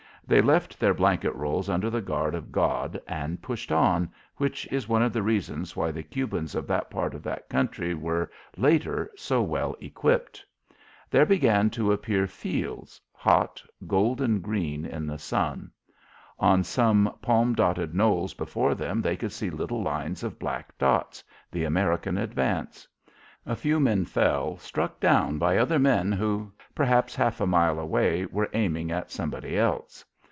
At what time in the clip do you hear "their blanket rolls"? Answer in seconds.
0.79-1.69